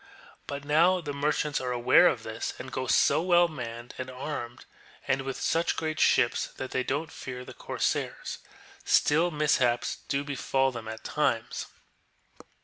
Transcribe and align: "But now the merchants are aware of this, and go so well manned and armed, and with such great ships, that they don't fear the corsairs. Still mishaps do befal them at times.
"But 0.47 0.65
now 0.65 0.99
the 0.99 1.13
merchants 1.13 1.61
are 1.61 1.71
aware 1.71 2.07
of 2.07 2.23
this, 2.23 2.55
and 2.57 2.71
go 2.71 2.87
so 2.87 3.21
well 3.21 3.47
manned 3.47 3.93
and 3.99 4.09
armed, 4.09 4.65
and 5.07 5.21
with 5.21 5.39
such 5.39 5.75
great 5.75 5.99
ships, 5.99 6.47
that 6.57 6.71
they 6.71 6.81
don't 6.81 7.11
fear 7.11 7.45
the 7.45 7.53
corsairs. 7.53 8.39
Still 8.83 9.29
mishaps 9.29 9.97
do 10.07 10.23
befal 10.23 10.71
them 10.71 10.87
at 10.87 11.03
times. 11.03 11.67